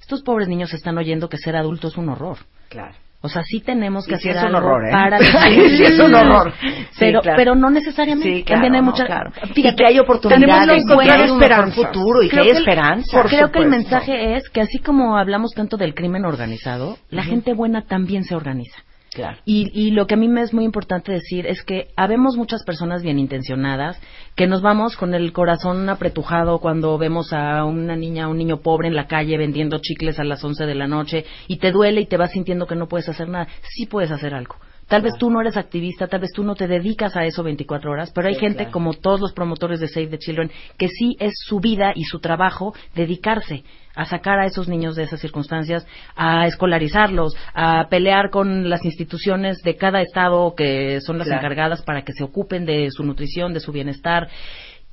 estos 0.00 0.22
pobres 0.22 0.48
niños 0.48 0.74
están 0.74 0.98
oyendo 0.98 1.28
que 1.28 1.38
ser 1.38 1.56
adulto 1.56 1.88
es 1.88 1.96
un 1.96 2.08
horror. 2.08 2.38
Claro. 2.68 2.94
O 3.24 3.28
sea, 3.28 3.42
sí 3.44 3.60
tenemos 3.60 4.04
que 4.06 4.16
hacer 4.16 4.36
es 4.36 4.42
un 4.42 4.54
algo 4.56 4.58
horror, 4.68 4.86
¿eh? 4.88 4.90
para 4.90 5.18
sí, 5.48 5.82
es 5.84 5.98
un 6.00 6.12
horror. 6.14 6.52
pero 6.98 7.20
Sí, 7.20 7.22
claro. 7.22 7.36
pero 7.36 7.54
no 7.54 7.70
necesariamente. 7.70 8.36
Sí, 8.38 8.42
claro, 8.44 8.56
También 8.62 8.74
hay 8.74 8.80
no, 8.80 8.90
mucha 8.90 9.06
claro. 9.06 9.30
Fíjate, 9.54 9.58
y 9.58 9.76
que 9.76 9.86
hay 9.86 9.98
oportunidades, 10.00 10.82
encontrar 10.82 11.20
hay 11.20 11.30
esperanzas. 11.30 11.74
futuro 11.86 12.22
y 12.22 12.26
que 12.26 12.30
Creo 12.30 12.42
hay 12.42 12.50
que 12.50 12.56
el- 12.56 12.62
esperanza. 12.62 13.22
Creo 13.28 13.50
que 13.52 13.58
el 13.60 13.68
mensaje 13.68 14.34
es 14.36 14.48
que 14.50 14.60
así 14.60 14.78
como 14.80 15.16
hablamos 15.16 15.52
tanto 15.52 15.76
del 15.76 15.94
crimen 15.94 16.24
organizado, 16.24 16.98
la 17.10 17.22
gente 17.22 17.54
buena 17.54 17.82
también 17.82 18.24
se 18.24 18.34
organiza. 18.34 18.76
Claro. 19.14 19.38
Y, 19.44 19.70
y 19.74 19.90
lo 19.90 20.06
que 20.06 20.14
a 20.14 20.16
mí 20.16 20.26
me 20.26 20.40
es 20.40 20.54
muy 20.54 20.64
importante 20.64 21.12
decir 21.12 21.46
es 21.46 21.62
que 21.62 21.88
habemos 21.96 22.36
muchas 22.36 22.64
personas 22.64 23.02
bien 23.02 23.18
intencionadas 23.18 24.00
que 24.36 24.46
nos 24.46 24.62
vamos 24.62 24.96
con 24.96 25.14
el 25.14 25.32
corazón 25.32 25.88
apretujado 25.90 26.60
cuando 26.60 26.96
vemos 26.96 27.32
a 27.32 27.64
una 27.64 27.94
niña 27.94 28.28
o 28.28 28.30
un 28.30 28.38
niño 28.38 28.62
pobre 28.62 28.88
en 28.88 28.96
la 28.96 29.08
calle 29.08 29.36
vendiendo 29.36 29.80
chicles 29.80 30.18
a 30.18 30.24
las 30.24 30.42
11 30.42 30.64
de 30.64 30.74
la 30.74 30.86
noche 30.86 31.26
y 31.46 31.58
te 31.58 31.72
duele 31.72 32.00
y 32.00 32.06
te 32.06 32.16
vas 32.16 32.32
sintiendo 32.32 32.66
que 32.66 32.74
no 32.74 32.88
puedes 32.88 33.08
hacer 33.08 33.28
nada. 33.28 33.48
Sí 33.62 33.86
puedes 33.86 34.10
hacer 34.10 34.34
algo. 34.34 34.56
Tal 34.92 35.00
vez 35.00 35.14
tú 35.18 35.30
no 35.30 35.40
eres 35.40 35.56
activista, 35.56 36.06
tal 36.06 36.20
vez 36.20 36.32
tú 36.34 36.44
no 36.44 36.54
te 36.54 36.68
dedicas 36.68 37.16
a 37.16 37.24
eso 37.24 37.42
24 37.42 37.90
horas, 37.90 38.12
pero 38.14 38.28
hay 38.28 38.34
Sí, 38.34 38.40
gente 38.40 38.58
claro. 38.64 38.72
como 38.72 38.92
todos 38.92 39.20
los 39.20 39.32
promotores 39.32 39.80
de 39.80 39.88
Save 39.88 40.08
the 40.08 40.18
Children 40.18 40.50
que 40.76 40.88
sí 40.88 41.16
es 41.18 41.32
su 41.46 41.60
vida 41.60 41.92
y 41.94 42.04
su 42.04 42.20
trabajo 42.20 42.74
dedicarse 42.94 43.64
a 43.94 44.04
sacar 44.04 44.38
a 44.38 44.44
esos 44.44 44.68
niños 44.68 44.94
de 44.94 45.04
esas 45.04 45.18
circunstancias, 45.18 45.86
a 46.14 46.46
escolarizarlos, 46.46 47.34
a 47.54 47.86
pelear 47.88 48.28
con 48.28 48.68
las 48.68 48.84
instituciones 48.84 49.62
de 49.62 49.76
cada 49.76 50.02
estado 50.02 50.54
que 50.54 51.00
son 51.00 51.16
las 51.16 51.26
Claro. 51.26 51.40
encargadas 51.40 51.80
para 51.80 52.02
que 52.02 52.12
se 52.12 52.22
ocupen 52.22 52.66
de 52.66 52.90
su 52.90 53.02
nutrición, 53.02 53.54
de 53.54 53.60
su 53.60 53.72
bienestar. 53.72 54.28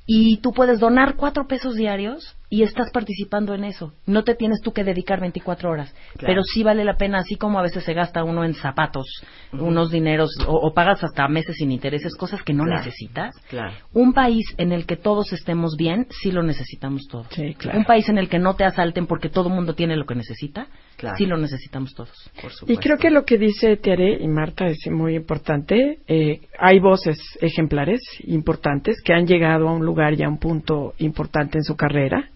Y 0.06 0.38
tú 0.38 0.52
puedes 0.52 0.80
donar 0.80 1.16
cuatro 1.16 1.46
pesos 1.46 1.74
diarios 1.74 2.36
y 2.52 2.64
estás 2.64 2.90
participando 2.90 3.54
en 3.54 3.62
eso. 3.62 3.92
No 4.06 4.24
te 4.24 4.34
tienes 4.34 4.60
tú 4.60 4.72
que 4.72 4.82
dedicar 4.82 5.20
24 5.20 5.70
horas. 5.70 5.94
Claro. 6.16 6.26
Pero 6.26 6.42
sí 6.42 6.64
vale 6.64 6.84
la 6.84 6.96
pena, 6.96 7.18
así 7.18 7.36
como 7.36 7.60
a 7.60 7.62
veces 7.62 7.84
se 7.84 7.94
gasta 7.94 8.24
uno 8.24 8.44
en 8.44 8.54
zapatos, 8.54 9.06
unos 9.52 9.92
dineros, 9.92 10.30
o, 10.48 10.54
o 10.66 10.74
pagas 10.74 11.02
hasta 11.04 11.28
meses 11.28 11.54
sin 11.56 11.70
intereses, 11.70 12.16
cosas 12.16 12.42
que 12.42 12.52
no 12.52 12.64
Claro. 12.64 12.80
necesitas. 12.84 13.36
Claro. 13.48 13.72
Un 13.92 14.12
país 14.12 14.44
en 14.58 14.72
el 14.72 14.84
que 14.84 14.96
todos 14.96 15.32
estemos 15.32 15.76
bien, 15.78 16.08
sí 16.10 16.32
lo 16.32 16.42
necesitamos 16.42 17.06
todos. 17.08 17.28
Sí, 17.30 17.54
claro. 17.54 17.78
Un 17.78 17.84
país 17.84 18.08
en 18.08 18.18
el 18.18 18.28
que 18.28 18.40
no 18.40 18.54
te 18.56 18.64
asalten 18.64 19.06
porque 19.06 19.28
todo 19.28 19.48
el 19.48 19.54
mundo 19.54 19.74
tiene 19.74 19.96
lo 19.96 20.04
que 20.04 20.16
necesita, 20.16 20.66
Claro. 20.96 21.16
sí 21.16 21.26
lo 21.26 21.36
necesitamos 21.36 21.94
todos. 21.94 22.30
Por 22.42 22.50
Y 22.68 22.76
creo 22.78 22.98
que 22.98 23.10
lo 23.10 23.24
que 23.24 23.38
dice 23.38 23.76
Tere 23.76 24.18
y 24.20 24.26
Marta 24.26 24.66
es 24.66 24.78
muy 24.90 25.14
importante. 25.14 26.00
Eh, 26.08 26.40
hay 26.58 26.80
voces 26.80 27.16
ejemplares 27.40 28.00
importantes 28.24 28.96
que 29.04 29.12
han 29.14 29.26
llegado 29.26 29.68
a 29.68 29.72
un 29.72 29.84
lugar 29.86 30.14
y 30.14 30.24
a 30.24 30.28
un 30.28 30.38
punto 30.38 30.94
importante 30.98 31.58
en 31.58 31.64
su 31.64 31.76
carrera 31.76 32.28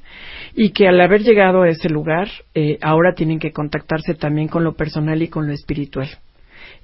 y 0.54 0.70
que 0.70 0.88
al 0.88 1.00
haber 1.00 1.22
llegado 1.22 1.62
a 1.62 1.68
ese 1.68 1.88
lugar 1.88 2.28
eh, 2.54 2.78
ahora 2.80 3.14
tienen 3.14 3.38
que 3.38 3.52
contactarse 3.52 4.14
también 4.14 4.48
con 4.48 4.64
lo 4.64 4.74
personal 4.74 5.22
y 5.22 5.28
con 5.28 5.46
lo 5.46 5.52
espiritual. 5.52 6.08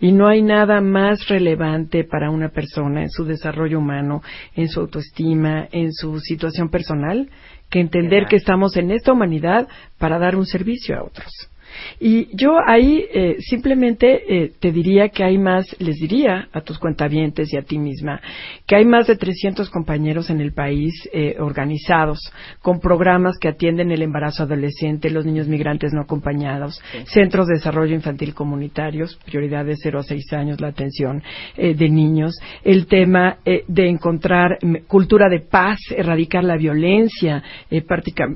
Y 0.01 0.13
no 0.13 0.29
hay 0.29 0.43
nada 0.43 0.81
más 0.81 1.29
relevante 1.29 2.05
para 2.05 2.31
una 2.31 2.49
persona 2.49 3.03
en 3.03 3.11
su 3.11 3.25
desarrollo 3.25 3.79
humano, 3.79 4.23
en 4.55 4.69
su 4.69 4.81
autoestima, 4.81 5.69
en 5.73 5.93
su 5.93 6.21
situación 6.21 6.71
personal, 6.71 7.29
que 7.69 7.81
entender 7.81 8.27
que 8.27 8.37
estamos 8.37 8.77
en 8.77 8.91
esta 8.91 9.13
humanidad 9.13 9.69
para 9.99 10.19
dar 10.19 10.37
un 10.37 10.47
servicio 10.47 10.97
a 10.97 11.05
otros. 11.05 11.50
Y 11.99 12.29
yo 12.37 12.59
ahí 12.67 13.05
eh, 13.13 13.37
simplemente 13.41 14.23
eh, 14.29 14.53
te 14.59 14.73
diría 14.73 15.09
que 15.09 15.25
hay 15.25 15.39
más, 15.39 15.67
les 15.79 15.97
diría 15.97 16.49
a 16.53 16.61
tus 16.61 16.79
cuentavientes 16.79 17.53
y 17.53 17.57
a 17.57 17.63
ti 17.63 17.79
misma, 17.79 18.21
que 18.67 18.77
hay 18.77 18.85
más 18.85 19.07
de 19.07 19.17
300 19.17 19.71
compañeros 19.71 20.31
en 20.31 20.41
el 20.41 20.53
país 20.53 20.93
eh, 21.13 21.37
organizados 21.39 22.19
con 22.61 22.81
programas 22.81 23.39
que 23.39 23.49
atienden 23.49 23.91
el 23.91 24.03
embarazo 24.03 24.45
adolescente, 24.45 25.11
los 25.11 25.27
niños 25.27 25.49
migrantes 25.49 25.93
no 25.93 26.03
acompañados, 26.03 26.81
centros 27.07 27.47
de 27.47 27.55
desarrollo 27.55 27.95
infantil 27.95 28.35
comunitarios, 28.35 29.19
prioridad 29.25 29.65
de 29.65 29.77
0 29.77 30.01
a 30.01 30.03
6 30.03 30.33
años, 30.33 30.61
la 30.61 30.69
atención 30.69 31.23
eh, 31.57 31.75
de 31.75 31.89
niños, 31.89 32.35
el 32.65 32.87
tema 32.87 33.39
eh, 33.45 33.65
de 33.67 33.89
encontrar 33.89 34.59
mm, 34.63 34.87
cultura 34.87 35.29
de 35.29 35.41
paz, 35.41 35.79
erradicar 35.97 36.45
la 36.45 36.57
violencia, 36.57 37.43
eh, 37.71 37.85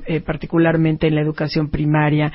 eh, 0.07 0.21
particularmente 0.21 1.07
en 1.07 1.15
la 1.15 1.21
educación 1.21 1.69
primaria, 1.69 2.31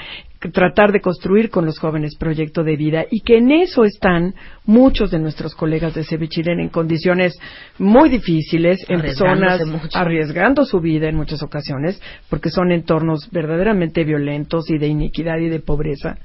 tratar 0.49 0.91
de 0.93 1.01
construir 1.01 1.51
con 1.51 1.67
los 1.67 1.79
jóvenes 1.79 2.17
proyecto 2.17 2.65
de 2.65 2.77
vida 2.77 3.05
y 3.11 3.21
que 3.21 3.37
en 3.39 3.51
eso 3.51 3.85
están 3.85 4.35
muchos 4.65 5.11
de 5.11 5.19
nuestros 5.19 5.55
colegas 5.55 5.95
de 5.95 6.05
Save 6.05 6.29
Chile 6.29 6.53
en 6.53 6.71
condiciones 6.71 7.39
muy 7.79 8.09
difíciles, 8.09 8.79
en 8.89 9.15
zonas 9.15 9.67
mucho. 9.67 9.99
arriesgando 9.99 10.65
su 10.65 10.81
vida 10.81 11.09
en 11.09 11.17
muchas 11.17 11.43
ocasiones, 11.43 12.01
porque 12.31 12.49
son 12.49 12.73
entornos 12.73 13.29
verdaderamente 13.31 14.05
violentos 14.05 14.71
y 14.71 14.79
de 14.79 14.87
iniquidad 14.87 15.39
y 15.39 15.49
de 15.49 15.61
pobreza, 15.61 16.19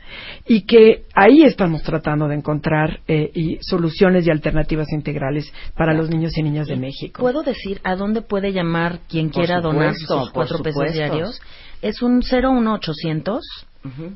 y 0.48 0.62
que 0.62 1.04
ahí 1.14 1.44
estamos 1.44 1.84
tratando 1.84 2.28
de 2.28 2.36
encontrar 2.36 3.02
eh, 3.08 3.32
y 3.34 3.58
soluciones 3.62 4.26
y 4.26 4.32
alternativas 4.32 4.88
integrales 4.94 5.52
para 5.76 5.94
los 5.94 6.10
niños 6.10 6.38
y 6.38 6.44
niñas 6.44 6.68
de 6.68 6.78
México. 6.78 7.22
¿Puedo 7.22 7.44
decir 7.44 7.82
a 7.84 7.96
dónde 7.96 8.22
puede 8.22 8.54
llamar 8.54 9.00
quien 9.10 9.30
Por 9.30 9.44
quiera 9.44 9.60
donar 9.60 9.94
sus 9.96 10.30
cuatro 10.32 10.60
pesos 10.60 10.94
diarios? 10.94 11.42
Es 11.82 12.02
un 12.02 12.20
01800 12.20 13.44
Ujú, 13.86 14.14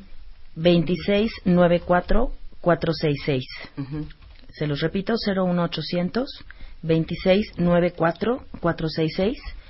2694 0.56 2.32
466. 2.60 3.44
ujú. 3.78 4.06
Se 4.52 4.66
los 4.66 4.80
repito, 4.80 5.14
01800 5.14 6.28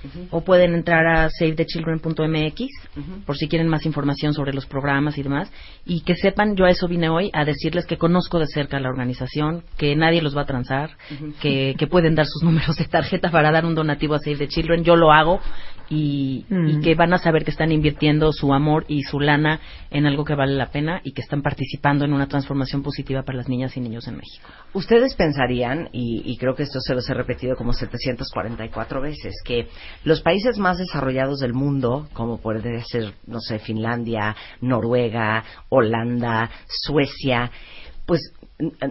2694 0.01 0.11
466 0.11 0.27
o 0.31 0.41
pueden 0.41 0.73
entrar 0.73 1.05
a 1.07 1.29
savethechildren.mx 1.29 3.25
por 3.25 3.37
si 3.37 3.47
quieren 3.47 3.67
más 3.67 3.85
información 3.85 4.33
sobre 4.33 4.53
los 4.53 4.65
programas 4.65 5.17
y 5.17 5.23
demás 5.23 5.51
y 5.85 6.01
que 6.01 6.15
sepan, 6.15 6.55
yo 6.55 6.65
a 6.65 6.69
eso 6.69 6.87
vine 6.87 7.09
hoy 7.09 7.29
a 7.33 7.45
decirles 7.45 7.85
que 7.85 7.97
conozco 7.97 8.39
de 8.39 8.47
cerca 8.47 8.79
la 8.79 8.89
organización, 8.89 9.63
que 9.77 9.95
nadie 9.95 10.21
los 10.21 10.35
va 10.35 10.41
a 10.41 10.45
transar, 10.45 10.91
que, 11.39 11.75
que 11.77 11.87
pueden 11.87 12.15
dar 12.15 12.25
sus 12.25 12.43
números 12.47 12.75
de 12.77 12.85
tarjeta 12.85 13.31
para 13.31 13.51
dar 13.51 13.65
un 13.65 13.75
donativo 13.75 14.15
a 14.15 14.19
Save 14.19 14.37
the 14.37 14.47
Children, 14.47 14.83
yo 14.83 14.95
lo 14.95 15.11
hago 15.11 15.39
y, 15.89 16.45
Mm. 16.49 16.69
y 16.69 16.81
que 16.81 16.95
van 16.95 17.13
a 17.13 17.17
saber 17.17 17.43
que 17.43 17.51
están 17.51 17.71
invirtiendo 17.71 18.31
su 18.31 18.53
amor 18.53 18.85
y 18.87 19.03
su 19.03 19.19
lana 19.19 19.59
en 19.89 20.05
algo 20.05 20.23
que 20.23 20.35
vale 20.35 20.53
la 20.53 20.71
pena 20.71 21.01
y 21.03 21.11
que 21.11 21.21
están 21.21 21.41
participando 21.41 22.05
en 22.05 22.13
una 22.13 22.27
transformación 22.27 22.81
positiva 22.81 23.23
para 23.23 23.37
las 23.37 23.49
niñas 23.49 23.75
y 23.77 23.81
niños 23.81 24.07
en 24.07 24.15
México. 24.17 24.47
Ustedes 24.73 25.15
pensarían, 25.15 25.89
y, 25.91 26.23
y 26.25 26.37
creo 26.37 26.55
que 26.55 26.63
esto 26.63 26.79
se 26.79 26.93
los 26.95 27.09
he 27.09 27.13
repetido 27.13 27.55
como 27.55 27.73
744 27.73 29.01
veces, 29.01 29.33
que 29.43 29.67
los 30.03 30.21
países 30.21 30.57
más 30.57 30.77
desarrollados 30.77 31.39
del 31.39 31.53
mundo, 31.53 32.07
como 32.13 32.39
puede 32.39 32.83
ser, 32.83 33.13
no 33.27 33.39
sé, 33.39 33.59
Finlandia, 33.59 34.35
Noruega, 34.61 35.43
Holanda, 35.69 36.49
Suecia, 36.67 37.51
pues 38.05 38.33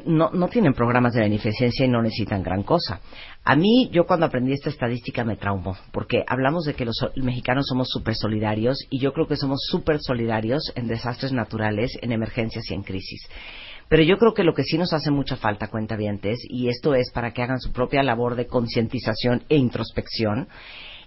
no, 0.07 0.31
no 0.31 0.49
tienen 0.49 0.75
programas 0.75 1.15
de 1.15 1.21
beneficencia 1.21 1.85
y 1.85 1.89
no 1.89 2.03
necesitan 2.03 2.43
gran 2.43 2.63
cosa. 2.63 3.01
A 3.45 3.57
mí, 3.57 3.89
yo 3.93 4.05
cuando 4.07 4.27
aprendí 4.27 4.53
esta 4.53 4.69
estadística 4.69 5.25
me 5.25 5.37
traumó, 5.37 5.77
porque 5.93 6.25
hablamos 6.27 6.65
de 6.65 6.75
que 6.75 6.85
los 6.85 6.97
mexicanos 7.17 7.67
somos 7.69 7.89
súper 7.91 8.15
solidarios 8.15 8.79
y 8.91 8.99
yo 8.99 9.13
creo 9.13 9.27
que 9.27 9.37
somos 9.37 9.61
súper 9.71 9.99
solidarios 10.01 10.73
en 10.75 10.89
desastres 10.89 11.33
naturales, 11.33 11.93
en 12.03 12.13
emergencias 12.13 12.65
y 12.71 12.75
en 12.75 12.83
crisis. 12.83 13.29
Pero 13.89 14.03
yo 14.05 14.19
creo 14.19 14.35
que 14.35 14.45
lo 14.45 14.55
que 14.55 14.63
sí 14.63 14.79
nos 14.79 14.93
hace 14.93 15.11
mucha 15.11 15.37
falta, 15.37 15.69
cuentavientes, 15.69 16.39
y 16.49 16.69
esto 16.69 16.95
es 16.95 17.11
para 17.13 17.33
que 17.33 17.43
hagan 17.43 17.61
su 17.61 17.73
propia 17.73 18.03
labor 18.03 18.37
de 18.37 18.47
concientización 18.47 19.43
e 19.49 19.57
introspección, 19.57 20.49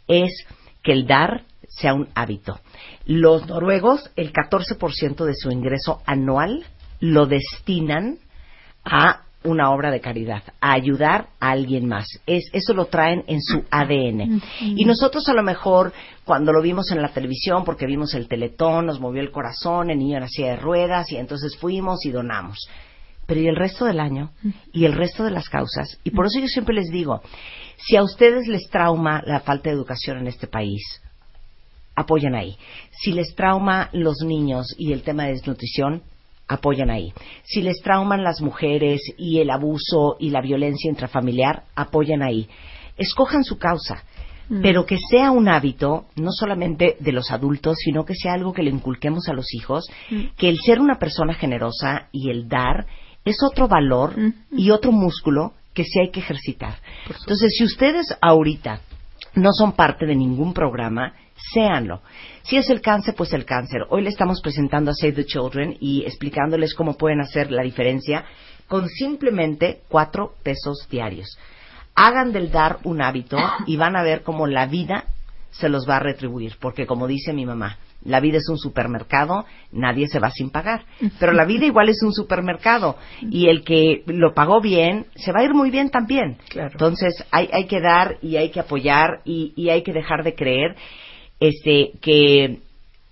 es 0.07 0.45
que 0.81 0.91
el 0.91 1.07
dar 1.07 1.43
sea 1.67 1.93
un 1.93 2.09
hábito. 2.15 2.59
Los 3.05 3.47
noruegos, 3.47 4.11
el 4.15 4.31
14% 4.31 5.25
de 5.25 5.35
su 5.35 5.51
ingreso 5.51 6.01
anual 6.05 6.65
lo 6.99 7.25
destinan 7.25 8.17
a 8.85 9.23
una 9.43 9.71
obra 9.71 9.91
de 9.91 9.99
caridad, 9.99 10.43
a 10.61 10.73
ayudar 10.73 11.27
a 11.39 11.51
alguien 11.51 11.87
más. 11.87 12.05
Es, 12.25 12.49
eso 12.53 12.73
lo 12.73 12.85
traen 12.85 13.23
en 13.27 13.41
su 13.41 13.63
ADN. 13.69 14.41
Y 14.61 14.85
nosotros 14.85 15.27
a 15.27 15.33
lo 15.33 15.43
mejor, 15.43 15.91
cuando 16.23 16.53
lo 16.53 16.61
vimos 16.61 16.91
en 16.91 17.01
la 17.01 17.09
televisión, 17.09 17.65
porque 17.65 17.85
vimos 17.85 18.13
el 18.13 18.27
teletón, 18.27 18.85
nos 18.85 18.99
movió 18.99 19.21
el 19.21 19.31
corazón, 19.31 19.89
el 19.89 19.99
niño 19.99 20.25
silla 20.27 20.51
de 20.51 20.55
ruedas, 20.57 21.11
y 21.11 21.17
entonces 21.17 21.57
fuimos 21.57 22.05
y 22.05 22.11
donamos. 22.11 22.57
Pero 23.25 23.41
¿y 23.41 23.47
el 23.47 23.55
resto 23.55 23.85
del 23.85 23.99
año? 23.99 24.31
¿Y 24.71 24.85
el 24.85 24.93
resto 24.93 25.23
de 25.23 25.31
las 25.31 25.49
causas? 25.49 25.99
Y 26.03 26.11
por 26.11 26.25
eso 26.25 26.39
yo 26.39 26.47
siempre 26.47 26.75
les 26.75 26.89
digo, 26.89 27.21
si 27.85 27.97
a 27.97 28.03
ustedes 28.03 28.47
les 28.47 28.69
trauma 28.69 29.21
la 29.25 29.41
falta 29.41 29.69
de 29.69 29.75
educación 29.75 30.17
en 30.19 30.27
este 30.27 30.47
país, 30.47 30.81
apoyan 31.95 32.33
ahí. 32.33 32.55
Si 32.91 33.11
les 33.11 33.35
trauma 33.35 33.89
los 33.91 34.21
niños 34.25 34.67
y 34.77 34.93
el 34.93 35.03
tema 35.03 35.25
de 35.25 35.33
desnutrición, 35.33 36.03
apoyan 36.47 36.89
ahí. 36.89 37.13
Si 37.43 37.61
les 37.61 37.81
trauman 37.81 38.23
las 38.23 38.41
mujeres 38.41 39.01
y 39.17 39.39
el 39.39 39.49
abuso 39.49 40.15
y 40.19 40.29
la 40.29 40.41
violencia 40.41 40.89
intrafamiliar, 40.89 41.63
apoyan 41.75 42.21
ahí. 42.21 42.47
Escojan 42.97 43.43
su 43.43 43.57
causa. 43.57 44.03
mm. 44.49 44.61
pero 44.61 44.85
que 44.85 44.97
sea 45.09 45.31
un 45.31 45.47
hábito 45.47 46.05
no 46.15 46.31
solamente 46.31 46.97
de 46.99 47.11
los 47.13 47.31
adultos, 47.31 47.77
sino 47.79 48.03
que 48.03 48.13
sea 48.13 48.33
algo 48.33 48.51
que 48.51 48.61
le 48.61 48.71
inculquemos 48.71 49.29
a 49.29 49.33
los 49.33 49.53
hijos, 49.53 49.85
mm. 50.09 50.35
que 50.37 50.49
el 50.49 50.59
ser 50.59 50.79
una 50.79 50.99
persona 50.99 51.33
generosa 51.33 52.09
y 52.11 52.29
el 52.29 52.47
dar 52.47 52.85
es 53.25 53.37
otro 53.41 53.69
valor 53.69 54.15
y 54.51 54.71
otro 54.71 54.91
músculo 54.91 55.53
que 55.73 55.83
sí 55.83 55.99
hay 55.99 56.11
que 56.11 56.19
ejercitar. 56.19 56.75
Entonces, 57.07 57.53
si 57.57 57.63
ustedes 57.63 58.15
ahorita 58.21 58.81
no 59.35 59.51
son 59.51 59.73
parte 59.73 60.05
de 60.05 60.15
ningún 60.15 60.53
programa, 60.53 61.13
séanlo. 61.53 62.01
Si 62.43 62.57
es 62.57 62.69
el 62.69 62.81
cáncer, 62.81 63.15
pues 63.15 63.33
el 63.33 63.45
cáncer. 63.45 63.81
Hoy 63.89 64.03
le 64.03 64.09
estamos 64.09 64.41
presentando 64.41 64.91
a 64.91 64.93
Save 64.93 65.13
the 65.13 65.25
Children 65.25 65.77
y 65.79 66.03
explicándoles 66.03 66.73
cómo 66.73 66.95
pueden 66.97 67.21
hacer 67.21 67.51
la 67.51 67.63
diferencia 67.63 68.25
con 68.67 68.87
simplemente 68.87 69.81
cuatro 69.87 70.35
pesos 70.43 70.87
diarios. 70.89 71.37
Hagan 71.95 72.31
del 72.31 72.51
dar 72.51 72.79
un 72.83 73.01
hábito 73.01 73.37
y 73.67 73.75
van 73.75 73.95
a 73.95 74.03
ver 74.03 74.23
cómo 74.23 74.47
la 74.47 74.65
vida 74.65 75.05
se 75.51 75.69
los 75.69 75.87
va 75.87 75.97
a 75.97 75.99
retribuir, 75.99 76.57
porque 76.59 76.87
como 76.87 77.07
dice 77.07 77.33
mi 77.33 77.45
mamá, 77.45 77.77
la 78.05 78.19
vida 78.19 78.37
es 78.37 78.49
un 78.49 78.57
supermercado, 78.57 79.45
nadie 79.71 80.07
se 80.07 80.19
va 80.19 80.29
sin 80.31 80.49
pagar. 80.49 80.85
Pero 81.19 81.33
la 81.33 81.45
vida 81.45 81.65
igual 81.65 81.89
es 81.89 82.01
un 82.03 82.13
supermercado 82.13 82.97
y 83.21 83.47
el 83.47 83.63
que 83.63 84.03
lo 84.07 84.33
pagó 84.33 84.61
bien 84.61 85.07
se 85.15 85.31
va 85.31 85.41
a 85.41 85.43
ir 85.43 85.53
muy 85.53 85.71
bien 85.71 85.89
también. 85.89 86.37
Entonces 86.53 87.25
hay, 87.31 87.49
hay 87.51 87.65
que 87.65 87.81
dar 87.81 88.17
y 88.21 88.37
hay 88.37 88.49
que 88.49 88.59
apoyar 88.59 89.21
y, 89.25 89.53
y 89.55 89.69
hay 89.69 89.83
que 89.83 89.93
dejar 89.93 90.23
de 90.23 90.35
creer 90.35 90.75
este, 91.39 91.91
que 92.01 92.59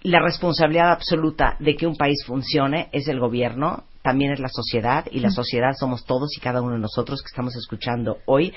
la 0.04 0.20
responsabilidad 0.20 0.92
absoluta 0.92 1.56
de 1.60 1.76
que 1.76 1.88
un 1.88 1.96
país 1.96 2.24
funcione 2.26 2.90
es 2.92 3.08
el 3.08 3.20
gobierno, 3.20 3.84
también 4.02 4.32
es 4.32 4.40
la 4.40 4.50
sociedad 4.50 5.06
y 5.12 5.20
la 5.20 5.30
sociedad 5.30 5.74
somos 5.80 6.06
todos 6.06 6.36
y 6.36 6.40
cada 6.40 6.62
uno 6.62 6.74
de 6.74 6.80
nosotros 6.80 7.22
que 7.22 7.28
estamos 7.28 7.56
escuchando 7.56 8.18
hoy 8.26 8.54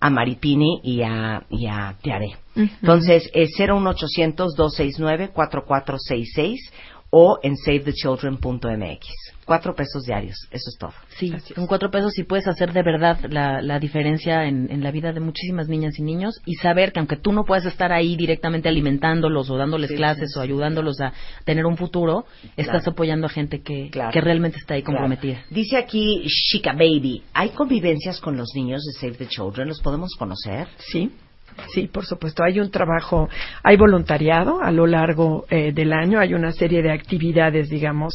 a 0.00 0.10
Maripini 0.10 0.80
y 0.82 1.02
a, 1.02 1.44
y 1.48 1.66
a 1.66 1.96
Tiare. 2.54 2.70
Entonces, 2.80 3.28
es 3.34 3.50
01800-269-4466 3.58 6.58
o 7.14 7.38
en 7.42 7.58
savethechildren.mx. 7.58 9.06
Cuatro 9.44 9.74
pesos 9.74 10.04
diarios, 10.04 10.48
eso 10.50 10.70
es 10.70 10.78
todo. 10.78 10.94
Sí, 11.18 11.30
con 11.54 11.66
cuatro 11.66 11.90
pesos 11.90 12.12
sí 12.14 12.22
puedes 12.22 12.46
hacer 12.46 12.72
de 12.72 12.82
verdad 12.82 13.18
la, 13.28 13.60
la 13.60 13.78
diferencia 13.78 14.46
en, 14.46 14.70
en, 14.70 14.82
la 14.82 14.90
vida 14.90 15.12
de 15.12 15.20
muchísimas 15.20 15.68
niñas 15.68 15.98
y 15.98 16.02
niños 16.02 16.40
y 16.46 16.54
saber 16.54 16.90
que 16.92 17.00
aunque 17.00 17.16
tú 17.16 17.32
no 17.32 17.44
puedas 17.44 17.66
estar 17.66 17.92
ahí 17.92 18.16
directamente 18.16 18.70
alimentándolos 18.70 19.50
o 19.50 19.58
dándoles 19.58 19.92
clases 19.92 20.34
o 20.38 20.40
ayudándolos 20.40 21.02
a 21.02 21.12
tener 21.44 21.66
un 21.66 21.76
futuro, 21.76 22.24
estás 22.56 22.88
apoyando 22.88 23.26
a 23.26 23.30
gente 23.30 23.60
que, 23.60 23.90
que 23.90 24.20
realmente 24.22 24.56
está 24.56 24.72
ahí 24.74 24.82
comprometida. 24.82 25.44
Dice 25.50 25.76
aquí 25.76 26.24
Chica 26.28 26.72
Baby, 26.72 27.24
¿hay 27.34 27.50
convivencias 27.50 28.20
con 28.20 28.38
los 28.38 28.54
niños 28.54 28.82
de 28.84 28.92
Save 28.92 29.18
the 29.18 29.26
Children? 29.26 29.68
¿Los 29.68 29.82
podemos 29.82 30.14
conocer? 30.16 30.66
Sí. 30.78 31.10
Sí, 31.74 31.88
por 31.92 32.04
supuesto. 32.04 32.42
Hay 32.44 32.60
un 32.60 32.70
trabajo, 32.70 33.28
hay 33.62 33.76
voluntariado 33.76 34.62
a 34.62 34.70
lo 34.70 34.86
largo 34.86 35.46
eh, 35.50 35.72
del 35.72 35.92
año. 35.92 36.18
Hay 36.18 36.34
una 36.34 36.52
serie 36.52 36.82
de 36.82 36.92
actividades, 36.92 37.68
digamos, 37.68 38.14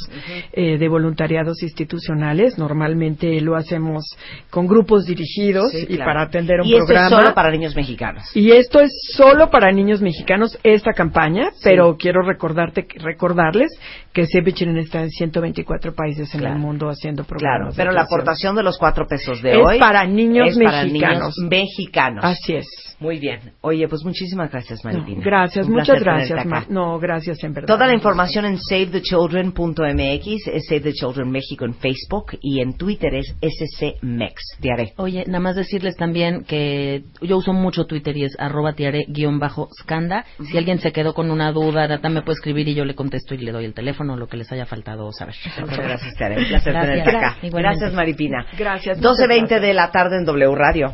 eh, 0.53 0.77
de 0.77 0.87
voluntariados 0.87 1.61
institucionales. 1.63 2.57
Normalmente 2.57 3.39
lo 3.41 3.55
hacemos 3.55 4.17
con 4.49 4.67
grupos 4.67 5.05
dirigidos 5.05 5.73
y 5.73 5.97
para 5.97 6.23
atender 6.23 6.61
un 6.61 6.67
y 6.67 6.75
programa. 6.75 7.09
Y 7.09 7.11
esto 7.11 7.19
es 7.19 7.21
solo 7.21 7.33
para 7.33 7.51
niños 7.51 7.75
mexicanos. 7.75 8.23
Y 8.35 8.51
esto 8.51 8.79
es 8.79 8.91
solo 9.15 9.49
para 9.49 9.71
niños 9.71 10.01
mexicanos 10.01 10.57
esta 10.63 10.93
campaña, 10.93 11.51
pero 11.63 11.97
quiero 11.97 12.21
recordarte, 12.21 12.87
recordarles 12.99 13.71
que 14.13 14.25
Save 14.25 14.53
está 14.79 15.01
en 15.01 15.09
124 15.09 15.93
países 15.93 16.33
en 16.33 16.45
el 16.45 16.55
mundo 16.55 16.89
haciendo 16.89 17.23
programas. 17.23 17.75
Claro, 17.75 17.75
pero 17.75 17.91
la 17.91 18.03
aportación 18.03 18.55
de 18.55 18.63
los 18.63 18.77
cuatro 18.77 19.07
pesos 19.07 19.41
de 19.41 19.51
es 19.51 19.57
hoy 19.57 19.79
para 19.79 20.05
niños 20.05 20.49
es 20.49 20.57
mexicanos. 20.57 20.71
Para 20.71 20.85
niños 20.85 21.37
mexicanos. 21.37 22.25
Así 22.25 22.55
es. 22.55 22.67
Muy 22.99 23.19
bien. 23.19 23.26
Oye, 23.61 23.87
pues 23.87 24.03
muchísimas 24.03 24.51
gracias, 24.51 24.83
Maripina. 24.83 25.21
gracias, 25.23 25.67
muchas 25.67 25.99
gracias. 25.99 26.69
no, 26.69 26.99
gracias 26.99 27.43
en 27.43 27.53
verdad. 27.53 27.67
Toda 27.67 27.87
la 27.87 27.93
información 27.93 28.45
en 28.45 28.57
savethechildren.mx, 28.57 30.47
es 30.47 30.67
Save 30.67 30.81
the 30.81 30.93
Children 30.93 31.29
México 31.29 31.65
en 31.65 31.73
Facebook 31.73 32.37
y 32.41 32.61
en 32.61 32.77
Twitter 32.77 33.15
es 33.15 33.35
scmex. 33.75 34.57
Tiare. 34.59 34.93
Oye, 34.97 35.23
nada 35.27 35.39
más 35.39 35.55
decirles 35.55 35.95
también 35.95 36.43
que 36.43 37.03
yo 37.21 37.37
uso 37.37 37.53
mucho 37.53 37.85
Twitter 37.85 38.15
y 38.17 38.25
es 38.25 38.35
arroba 38.39 38.73
tiare-scanda. 38.73 40.25
Si 40.51 40.57
alguien 40.57 40.79
se 40.79 40.91
quedó 40.91 41.13
con 41.13 41.31
una 41.31 41.51
duda, 41.51 41.87
Data 41.87 42.09
me 42.09 42.21
puede 42.21 42.35
escribir 42.35 42.67
y 42.67 42.75
yo 42.75 42.85
le 42.85 42.95
contesto 42.95 43.33
y 43.35 43.39
le 43.39 43.51
doy 43.51 43.65
el 43.65 43.73
teléfono, 43.73 44.15
lo 44.15 44.27
que 44.27 44.37
les 44.37 44.51
haya 44.51 44.65
faltado 44.65 45.11
saber. 45.11 45.35
Muchas 45.59 45.77
gracias, 45.77 46.15
Tiare. 46.15 46.37
Un 46.37 46.47
placer 46.47 46.73
tenerte 46.73 47.17
acá. 47.17 47.37
Gracias, 47.41 47.93
Maripina. 47.93 48.45
Gracias. 48.57 49.01
12.20 49.01 49.59
de 49.59 49.73
la 49.73 49.91
tarde 49.91 50.17
en 50.17 50.25
W 50.25 50.55
Radio. 50.55 50.93